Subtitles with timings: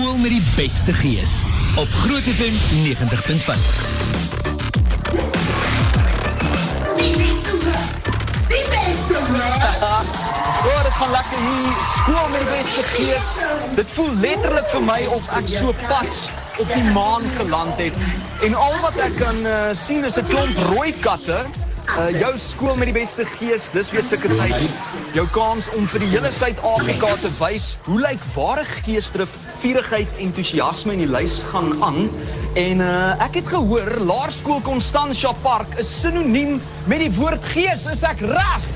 [0.00, 1.32] Skool met die beste gees
[1.76, 3.64] op Groot FM 90.5.
[6.96, 7.56] Die beste
[8.48, 9.18] Die beste
[10.64, 11.76] Oh, dit gaan lekker hier.
[11.96, 13.28] Skool met die beste gees.
[13.76, 16.16] Dit voel letterlik vir my of ek so pas
[16.56, 18.00] op die maan geland het.
[18.40, 21.44] En al wat ek kan uh, sien is 'n klomp rooi katte.
[21.90, 24.64] Uh, jou skool met die beste gees, dis weer sulke tyd.
[25.12, 30.96] Jou kans om vir die hele Suid-Afrika te wys hoe lyk ware geesdrif, vurigheid, entoesiasme
[30.96, 32.08] in die lys gaan aan.
[32.58, 36.58] En uh, ek het gehoor Laerskool Constantia Park is sinoniem
[36.90, 37.86] met die woord gees.
[37.92, 38.68] Is ek reg?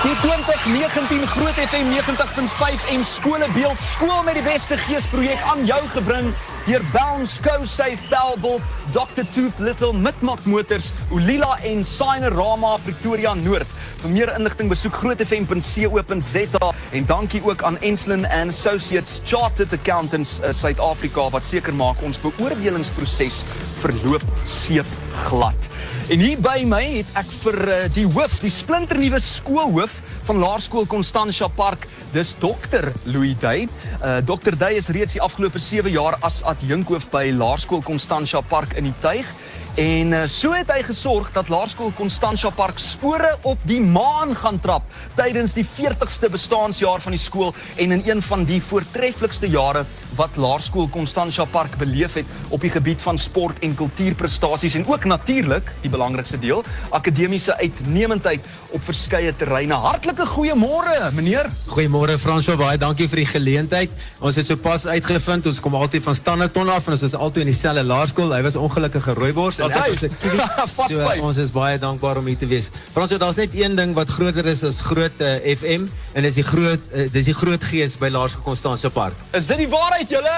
[0.00, 5.78] Die 2019 Groot FM 90.5 en Skolebeeld skool met die beste gees projek aan jou
[5.92, 6.32] gebring
[6.64, 13.70] deur Bounce Co Safe Bellbolt, Dr Tooth Little Mitmak Motors, Ulila en Signerama Pretoria Noord.
[14.02, 20.50] Vir meer inligting besoek grootfm.co.za en dankie ook aan Enslin and Associates Chartered Accountants uh,
[20.50, 23.44] Suid-Afrika wat seker maak ons beoordelingsproses
[23.78, 25.68] verloop seep glad.
[26.10, 30.88] En hier by my het ek vir uh, die hoof, die splinternuwe skoolhoof van Laerskool
[30.90, 32.90] Constantia Park, dis Dr.
[33.06, 33.68] Louis Day.
[34.00, 34.56] Uh Dr.
[34.58, 38.96] Day is reeds die afgelope 7 jaar as adjunkhoof by Laerskool Constantia Park in die
[39.02, 39.30] Tuig.
[39.78, 44.58] En uh, so het hy gesorg dat Laerskool Constantia Park spore op die maan gaan
[44.60, 44.82] trap
[45.14, 49.84] tydens die 40ste bestaanjaar van die skool en in een van die voortreffelikste jare
[50.18, 54.99] wat Laerskool Constantia Park beleef het op die gebied van sport en kultuurprestasies en ook
[55.04, 59.74] natuurlik die belangrikste deel, akademiese uitnemendheid op verskeie terreine.
[59.74, 61.48] Hartlike goeiemôre, meneer.
[61.70, 63.90] Goeiemôre Franswa, baie dankie vir die geleentheid.
[64.20, 67.52] Ons het sopas uitgevind ons kom altyd van Standerton af en ons is altyd in
[67.52, 68.34] dieselfde laerskool.
[68.34, 70.38] Hy was ongelukkige rooibors en ek was 'n kiwi.
[70.90, 72.70] So ons is baie dankbaar om hier te wees.
[72.92, 76.44] Franswa, daar's net een ding wat groter is as groot uh, FM en dis die
[76.44, 79.14] groot uh, dis die groot gees by Laerskool Constantia Park.
[79.32, 80.36] Is dit die waarheid julle?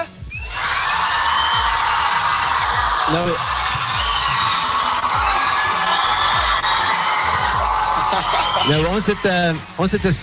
[3.13, 3.52] Nou
[8.71, 10.15] Nou ons het uh, ons het 'n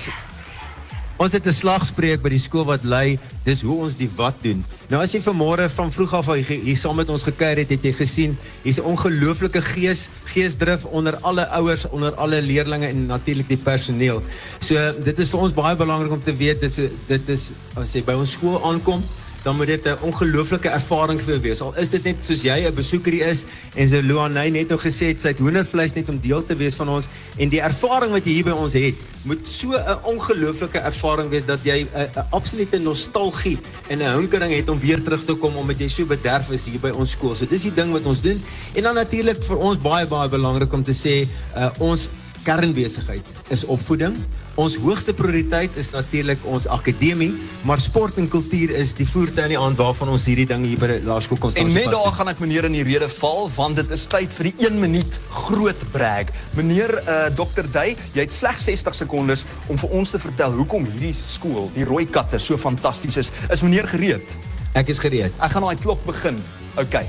[1.20, 4.64] ons het 'n slagspreuk by die skool wat lui dis hoe ons die wat doen.
[4.88, 7.82] Nou as jy vanmôre van vroeg af hier, hier saam met ons gekuier het, het
[7.84, 13.48] jy gesien hier's 'n ongelooflike gees, geesdrif onder alle ouers, onder alle leerders en natuurlik
[13.48, 14.22] die personeel.
[14.60, 14.74] So
[15.04, 18.12] dit is vir ons baie belangrik om te weet dis dit is as jy by
[18.12, 19.02] ons skool aankom
[19.42, 21.60] dan moet dit 'n ongelooflike ervaring vir jou wees.
[21.60, 24.78] Al is dit net soos jy 'n besoeker hier is en so Luanay net nou
[24.78, 28.12] gesê het sy het hoendervleis net om deel te wees van ons en die ervaring
[28.12, 32.24] wat jy hier by ons het, moet so 'n ongelooflike ervaring wees dat jy 'n
[32.30, 33.58] absolute nostalgie
[33.88, 36.80] en 'n hinkering het om weer terug te kom omdat jy so bederf is hier
[36.80, 37.34] by ons skool.
[37.34, 38.42] So dis die ding wat ons doen.
[38.74, 42.10] En dan natuurlik vir ons baie baie belangrik om te sê, uh, ons
[42.42, 44.16] kernbesigheid is opvoeding.
[44.60, 47.30] Ons hoogste prioriteit is natuurlik ons akademie,
[47.64, 50.80] maar sport en kultuur is die voertuig in die hand waarvan ons hierdie ding hier
[50.80, 51.70] by Laerskool Constantia.
[51.70, 54.50] En met daar gaan ek meneer in die rede val want dit is tyd vir
[54.50, 55.16] die 1 minuut
[55.46, 56.34] groot brag.
[56.58, 57.70] Meneer uh, Dr.
[57.72, 61.88] Day, jy het slegs 60 sekondes om vir ons te vertel hoekom hierdie skool, die
[61.88, 63.32] rooi katte, so fantasties is.
[63.48, 64.36] Is meneer gereed?
[64.76, 65.32] Ek is gereed.
[65.40, 66.36] Ek gaan daai klok begin.
[66.76, 67.00] OK.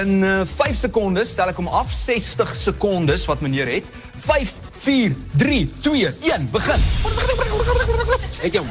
[0.00, 1.92] In uh, 5 sekondes tel ek hom af.
[1.92, 3.98] 60 sekondes wat meneer het.
[4.24, 6.80] 5 4 3 2 1 begin.
[8.40, 8.68] Het jy hom?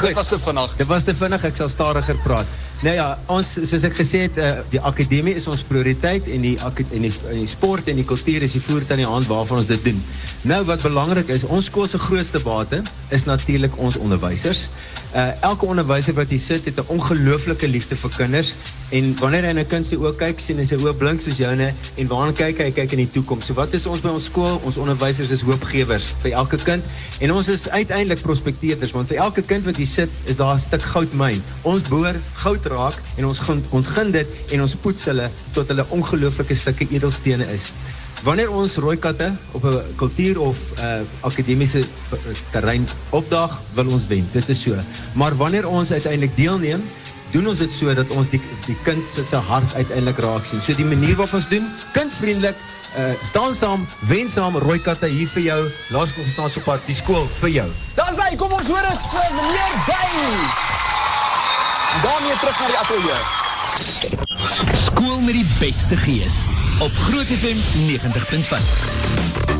[0.00, 0.74] Dit was te vinnig.
[0.80, 2.58] Dit was te vinnig, ek sal stadiger praat.
[2.80, 6.54] Nou ja, ons soos ek gesê het, uh, die akademie is ons prioriteit en die
[6.64, 9.60] en die, en die sport en die kultuur is die voertuig in die hand waarvan
[9.60, 10.00] ons dit doen.
[10.48, 12.80] Nou wat belangrik is, ons se grootste bate
[13.12, 14.68] is natuurlik ons onderwysers.
[15.12, 18.56] Uh elke onderwyser wat hier sit het 'n ongelooflike liefde vir kinders
[18.90, 21.38] en wanneer hy na 'n kind se oë kyk, sien hy sy oë blink soos
[21.38, 22.64] joune en waarna kyk hy?
[22.64, 23.46] Hy kyk in die toekoms.
[23.46, 24.60] So wat is ons by ons skool?
[24.64, 26.82] Ons onderwysers is hoopgewers vir elke kind
[27.20, 30.58] en ons is uiteindelik prospekteerders want vir elke kind wat hier sit, is daar 'n
[30.58, 31.42] stuk goudmyn.
[31.62, 33.40] Ons boor goud raak en ons
[33.70, 37.72] ontgin dit en ons poets hulle tot hulle ongelooflike stukke edelstene is.
[38.20, 41.84] Wanneer ons rooi katte op 'n kultuur of 'n uh, akademiese
[42.52, 44.28] terrein opdag, wil ons wen.
[44.32, 44.74] Dit is so.
[45.12, 46.82] Maar wanneer ons uiteindelik deelneem,
[47.32, 50.60] doen ons dit so dat ons die die kind se hart uiteindelik raak sien.
[50.60, 52.56] So die manier waarop ons doen, kindvriendelik,
[52.98, 55.60] uh, staan saam, wen saam, rooi katte hier vir jou.
[55.94, 57.68] Laerskool staan so pad, die skool vir jou.
[57.98, 60.10] Dan sê kom ons hoor dit vir meneer Bey.
[62.02, 63.20] Dan weer terug na die ateljee.
[64.84, 66.44] Skool met die beste gees
[66.80, 67.58] op Groot FM
[67.90, 69.59] 90.5.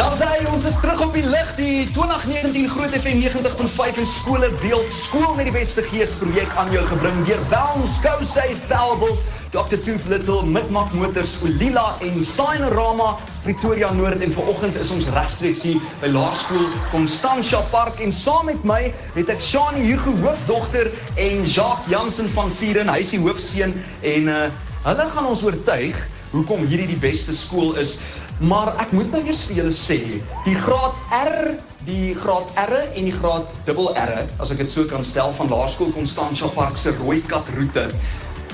[0.00, 4.06] Dan sê hy, ons is terug op die lig, die 2019 Groot FM 90.5 en
[4.08, 8.56] skole beeld skool met die beste gees projek aan jou gebring deur Bounce Go Safe
[8.70, 9.20] Bellbolt,
[9.52, 9.76] Dr.
[9.76, 13.10] Tooth Little, Midmak Motors, Olila en Signorama
[13.44, 16.64] Pretoria Noord en vanoggend is ons regstreeks hier by Laerskool
[16.94, 18.78] Constantia Park en saam met my
[19.18, 20.88] het ek Shani Hugo hoofdogter
[21.20, 24.40] en Jacques Jansen van Vieren, hy is die hoofseun en uh,
[24.88, 26.00] hulle gaan ons oortuig
[26.30, 27.98] hoekom hierdie die beste skool is.
[28.40, 29.98] Maar ek moet nou eers vir julle sê,
[30.46, 31.50] die graad R,
[31.84, 35.50] die graad R en die graad dubbel R, as ek dit so kan stel van
[35.52, 37.90] Laerskool Constantia Park se rooi kat roete.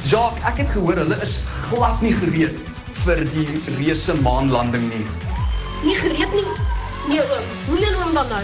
[0.03, 1.37] Jacques, ek het gehoor hulle is
[1.69, 2.59] glad nie gereed
[3.05, 3.47] vir die
[3.77, 5.05] reuse maanlanding nie.
[5.85, 6.47] Nie gereed nie.
[7.07, 8.43] Nee oom, hoe meen oom dan nou?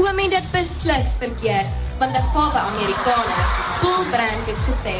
[0.00, 3.44] Oom het dit beslis verkeerd, want 'n gawe Amerikaner,
[3.84, 4.96] Paul Brand het gesê,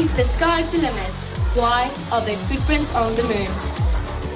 [0.00, 1.14] "If the sky's the limit,
[1.52, 3.73] why are there footprints on the moon?"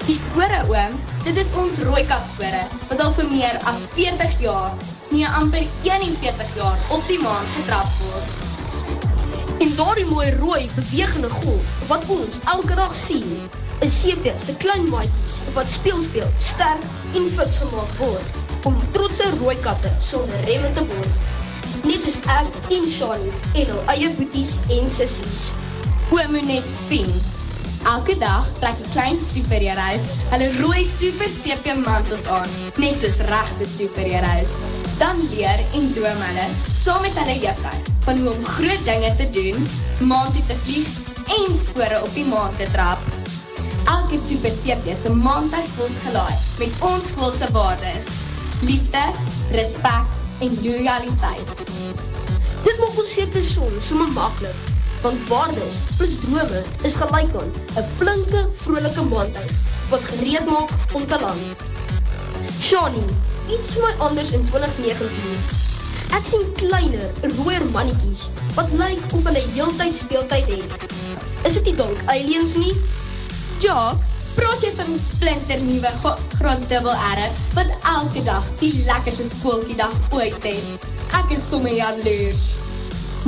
[0.08, 4.38] Die spore oom, dit is ons rooi kat spore wat al vir meer as 40
[4.40, 4.70] jaar,
[5.12, 8.88] nee amper 41 jaar op die maan getrap word.
[9.60, 13.36] En daardie mooi rooi bewegende golf wat ons elke dag sien,
[13.84, 19.28] is sepia se klein maatjies wat speel speel, sterk en fit gemaak word om trotse
[19.42, 21.34] rooi katte sonder remme te word.
[21.84, 25.50] Net soos ek en Shani en al eie boeties en sissies.
[26.08, 27.12] Oom moet net sien.
[27.86, 32.48] Elke dag trek die klein superheroes hulle rooi super sepia mantels aan,
[32.82, 34.54] net soos regte superheroes.
[34.98, 37.76] Dan leer en droom hulle saam met hulle juffrou
[38.08, 39.68] van hoe om groot dinge te doen,
[40.10, 40.90] maan toe te vlieg
[41.38, 43.02] en spore op die maan te trap.
[43.88, 48.10] Elke super sepia se maandag word gelaai met ons skool se waardes:
[48.66, 49.04] liefde,
[49.54, 51.54] respek en loyaliteit.
[52.64, 54.77] Dit maak ons sepia son sommer maklik.
[55.02, 59.50] Want waardes plus drome is gelyk aan 'n flinke, vrolike maandag
[59.88, 61.66] wat gereed maak om te land.
[62.60, 63.04] Shani,
[63.48, 65.56] iets my anders in 2019.
[66.16, 70.86] Ek sien kleiner, rooier mannetjies wat lyk of hulle heeltyd speeltyd het.
[71.44, 72.74] Is dit nie dalk aliens nie?
[73.62, 74.00] Jock,
[74.34, 75.92] praat jy van splinter nuwe
[76.38, 77.24] graad dubbel R
[77.54, 80.88] wat elke dag die lekkerste skooltjie dag ooit het.
[81.18, 82.67] Ek is sommer jaloers.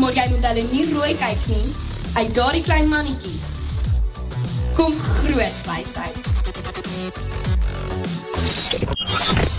[0.01, 1.65] Maar jy moet hulle nie rooi kyk nie.
[2.17, 3.43] Uit daardie klein mannetjies
[4.75, 6.17] kom groot wysheid.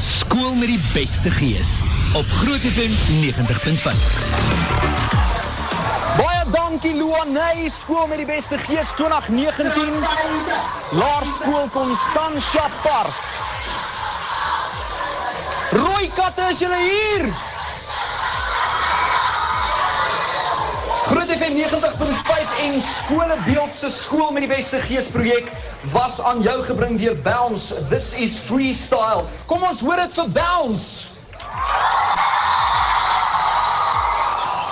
[0.01, 1.75] Skool met die beste gees
[2.17, 4.01] op Groot FM 90.5.
[6.17, 9.93] Baie dankie Luanay, skool met die beste gees 2019.
[10.97, 13.23] Laerskool Constantia Park.
[15.71, 17.50] Rooi katte is julle hier.
[21.41, 25.47] FM 90.5 en skole beeld se skool met die beste gees projek
[25.89, 27.73] was aan jou gebring deur Bounce.
[27.89, 29.23] This is freestyle.
[29.49, 31.20] Kom ons hoor dit vir Bounce.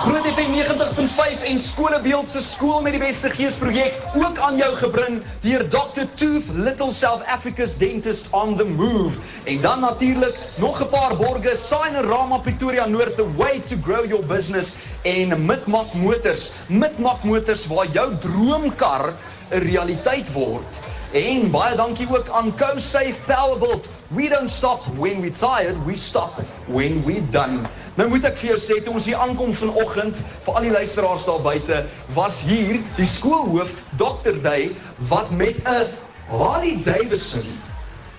[0.00, 4.70] Groot FM 90.5 en skolebeeld se skool met die beste gees projek ook aan jou
[4.78, 9.18] gebring deur Dr Tooth Little South Africa's Dentist on the Move.
[9.44, 14.24] En dan natuurlik nog 'n paar borgers, Signorama Pretoria Noord the way to grow your
[14.24, 16.52] business en Midmak Motors.
[16.66, 19.12] Midmak Motors waar jou droomkar
[19.50, 20.80] 'n realiteit word.
[21.12, 23.88] En baie dankie ook aan CoSafe Powerbolt.
[24.08, 27.60] We don't stop when we're tired, we stop when we're done.
[27.98, 31.26] Nou moet ek vir jou sê toe ons hier aankom vanoggend vir al die luisteraars
[31.26, 31.80] daar buite
[32.14, 34.38] was hier die skoolhoof Dr.
[34.44, 34.70] Day
[35.10, 35.90] wat met 'n
[36.30, 37.48] Harley Davidson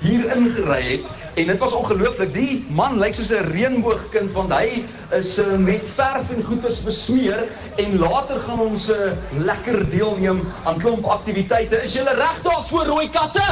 [0.01, 1.05] hier ingery het
[1.39, 2.33] en dit was ongelooflik.
[2.33, 4.83] Die man lyk soos 'n reënboogkind want hy
[5.15, 7.47] is uh, met verf en goeders besmeer
[7.77, 11.83] en later gaan ons 'n uh, lekker deelneem aan klomp aktiwiteite.
[11.83, 13.47] Is julle reg daarvoor rooi katte?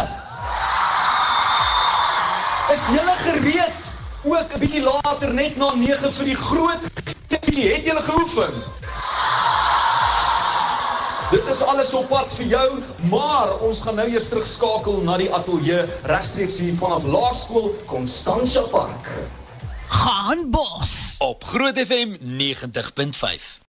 [2.75, 3.78] Is julle gereed
[4.38, 6.83] ook 'n bietjie later net na 9 vir die groot
[7.27, 8.53] bietjie het julle geoefen?
[11.29, 15.29] Dit is alles op pad vir jou, maar ons gaan nou eers terugskakel na die
[15.33, 19.13] ateljee regstreeks hier vanaf Laerskool Constantia Park.
[19.88, 23.59] Gaan bos op Groot FM 90.5.